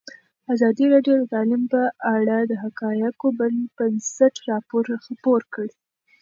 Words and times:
ازادي 0.53 0.85
راډیو 0.93 1.15
د 1.19 1.23
تعلیم 1.33 1.63
په 1.73 1.81
اړه 2.15 2.37
د 2.51 2.53
حقایقو 2.63 3.27
پر 3.37 3.49
بنسټ 3.77 4.33
راپور 4.49 4.83
خپور 5.05 5.41
کړی. 5.53 5.71